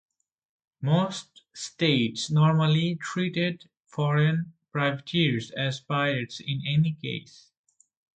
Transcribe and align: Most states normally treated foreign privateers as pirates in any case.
Most 0.81 1.43
states 1.53 2.31
normally 2.31 2.95
treated 2.95 3.69
foreign 3.85 4.53
privateers 4.71 5.51
as 5.51 5.79
pirates 5.79 6.39
in 6.39 6.63
any 6.65 6.93
case. 7.03 7.51